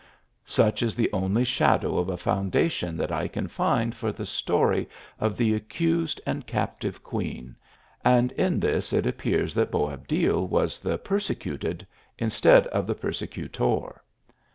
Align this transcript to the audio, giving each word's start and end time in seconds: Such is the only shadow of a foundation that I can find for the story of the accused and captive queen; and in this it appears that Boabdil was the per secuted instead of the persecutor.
Such 0.47 0.81
is 0.81 0.95
the 0.95 1.11
only 1.13 1.43
shadow 1.43 1.99
of 1.99 2.09
a 2.09 2.17
foundation 2.17 2.97
that 2.97 3.11
I 3.11 3.27
can 3.27 3.47
find 3.47 3.95
for 3.95 4.11
the 4.11 4.25
story 4.25 4.89
of 5.19 5.37
the 5.37 5.53
accused 5.53 6.19
and 6.25 6.47
captive 6.47 7.03
queen; 7.03 7.55
and 8.03 8.31
in 8.31 8.59
this 8.59 8.93
it 8.93 9.05
appears 9.05 9.53
that 9.53 9.69
Boabdil 9.69 10.47
was 10.47 10.79
the 10.79 10.97
per 10.97 11.19
secuted 11.19 11.85
instead 12.17 12.65
of 12.65 12.87
the 12.87 12.95
persecutor. 12.95 14.01